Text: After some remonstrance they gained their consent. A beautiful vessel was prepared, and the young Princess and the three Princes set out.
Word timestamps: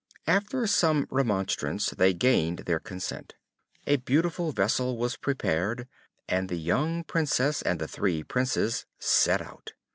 After 0.25 0.65
some 0.65 1.05
remonstrance 1.11 1.91
they 1.91 2.11
gained 2.11 2.63
their 2.65 2.79
consent. 2.79 3.35
A 3.85 3.97
beautiful 3.97 4.51
vessel 4.51 4.97
was 4.97 5.15
prepared, 5.15 5.87
and 6.27 6.49
the 6.49 6.57
young 6.59 7.03
Princess 7.03 7.61
and 7.61 7.77
the 7.79 7.87
three 7.87 8.23
Princes 8.23 8.87
set 8.97 9.43
out. 9.43 9.73